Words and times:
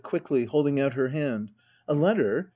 [Quickfy, 0.03 0.47
holding 0.47 0.79
out 0.79 0.95
her 0.95 1.09
hand,} 1.09 1.51
A 1.87 1.93
letter 1.93 2.49